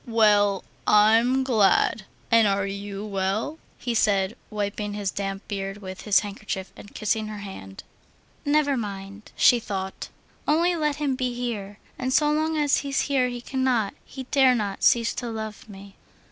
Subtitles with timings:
[0.07, 2.05] "Well, I'm glad.
[2.31, 7.27] And are you well?" he said, wiping his damp beard with his handkerchief and kissing
[7.27, 7.83] her hand.
[8.43, 10.09] "Never mind," she thought,
[10.47, 14.55] "only let him be here, and so long as he's here he cannot, he dare
[14.55, 15.93] not, cease to love me."